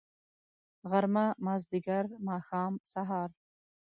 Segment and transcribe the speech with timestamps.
[0.89, 1.25] غرمه.
[1.45, 2.05] مازدیګر.
[2.27, 2.73] ماښام..
[2.91, 3.29] سهار